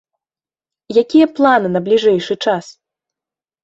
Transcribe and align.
Якія 1.03 1.27
планы 1.37 1.67
на 1.77 1.85
бліжэйшы 1.91 2.43
час? 2.49 2.77